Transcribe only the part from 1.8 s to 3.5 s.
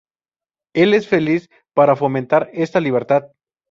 fomentar esta libertad".